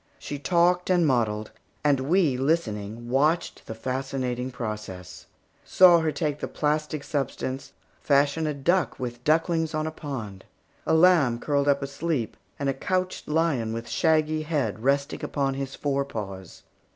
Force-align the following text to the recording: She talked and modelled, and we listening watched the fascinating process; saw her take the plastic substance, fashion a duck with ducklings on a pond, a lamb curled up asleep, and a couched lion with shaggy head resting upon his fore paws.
She 0.17 0.39
talked 0.39 0.89
and 0.89 1.05
modelled, 1.05 1.51
and 1.83 1.99
we 1.99 2.35
listening 2.35 3.07
watched 3.07 3.67
the 3.67 3.75
fascinating 3.75 4.49
process; 4.49 5.27
saw 5.63 5.99
her 5.99 6.11
take 6.11 6.39
the 6.39 6.47
plastic 6.47 7.03
substance, 7.03 7.73
fashion 8.01 8.47
a 8.47 8.53
duck 8.55 8.99
with 8.99 9.23
ducklings 9.23 9.75
on 9.75 9.85
a 9.85 9.91
pond, 9.91 10.43
a 10.87 10.95
lamb 10.95 11.37
curled 11.37 11.67
up 11.67 11.83
asleep, 11.83 12.35
and 12.57 12.67
a 12.67 12.73
couched 12.73 13.27
lion 13.27 13.73
with 13.73 13.87
shaggy 13.87 14.41
head 14.41 14.79
resting 14.81 15.23
upon 15.23 15.53
his 15.53 15.75
fore 15.75 16.03
paws. 16.05 16.63